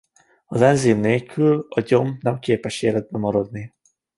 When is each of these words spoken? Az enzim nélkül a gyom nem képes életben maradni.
Az 0.45 0.61
enzim 0.61 0.99
nélkül 0.99 1.65
a 1.69 1.79
gyom 1.81 2.17
nem 2.19 2.39
képes 2.39 2.81
életben 2.81 3.21
maradni. 3.21 3.73